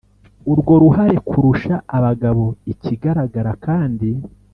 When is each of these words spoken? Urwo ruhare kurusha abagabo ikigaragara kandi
Urwo 0.51 0.73
ruhare 0.81 1.17
kurusha 1.27 1.75
abagabo 1.97 2.45
ikigaragara 2.73 3.51
kandi 3.65 4.09